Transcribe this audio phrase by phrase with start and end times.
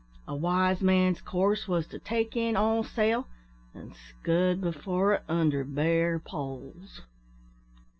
[0.27, 3.27] a wise man's course wos to take in all sail,
[3.75, 7.01] an' scud before it under bare poles."